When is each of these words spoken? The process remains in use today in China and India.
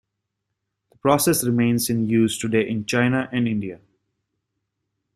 The 0.91 0.97
process 0.97 1.43
remains 1.45 1.87
in 1.87 2.09
use 2.09 2.35
today 2.35 2.67
in 2.67 2.87
China 2.87 3.29
and 3.31 3.47
India. 3.47 3.81